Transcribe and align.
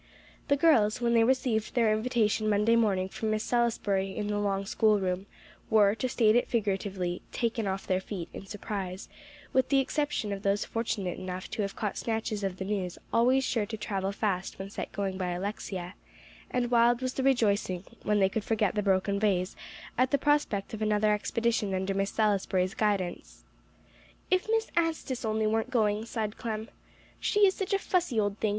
The 0.47 0.57
girls, 0.57 0.99
when 0.99 1.13
they 1.13 1.23
received 1.23 1.75
their 1.75 1.93
invitation 1.93 2.49
Monday 2.49 2.75
morning 2.75 3.07
from 3.07 3.29
Miss 3.29 3.43
Salisbury 3.43 4.17
in 4.17 4.25
the 4.29 4.39
long 4.39 4.65
schoolroom, 4.65 5.27
were, 5.69 5.93
to 5.93 6.09
state 6.09 6.35
it 6.35 6.47
figuratively, 6.47 7.21
"taken 7.31 7.67
off 7.67 7.85
their 7.85 8.01
feet" 8.01 8.27
in 8.33 8.47
surprise, 8.47 9.09
with 9.53 9.69
the 9.69 9.77
exception 9.77 10.33
of 10.33 10.41
those 10.41 10.65
fortunate 10.65 11.19
enough 11.19 11.51
to 11.51 11.61
have 11.61 11.75
caught 11.75 11.99
snatches 11.99 12.43
of 12.43 12.57
the 12.57 12.65
news 12.65 12.97
always 13.13 13.43
sure 13.43 13.67
to 13.67 13.77
travel 13.77 14.11
fast 14.11 14.57
when 14.57 14.71
set 14.71 14.91
going 14.91 15.19
by 15.19 15.29
Alexia; 15.33 15.93
and 16.49 16.71
wild 16.71 17.03
was 17.03 17.13
the 17.13 17.21
rejoicing, 17.21 17.83
when 18.01 18.17
they 18.17 18.27
could 18.27 18.43
forget 18.43 18.73
the 18.73 18.81
broken 18.81 19.19
vase, 19.19 19.55
at 19.99 20.09
the 20.09 20.17
prospect 20.17 20.73
of 20.73 20.81
another 20.81 21.13
expedition 21.13 21.75
under 21.75 21.93
Miss 21.93 22.09
Salisbury's 22.09 22.73
guidance. 22.73 23.43
"If 24.31 24.47
Miss 24.49 24.71
Anstice 24.75 25.23
only 25.23 25.45
weren't 25.45 25.69
going!" 25.69 26.05
sighed 26.07 26.37
Clem. 26.37 26.69
"She 27.19 27.45
is 27.45 27.53
such 27.53 27.71
a 27.71 27.77
fussy 27.77 28.19
old 28.19 28.39
thing. 28.39 28.49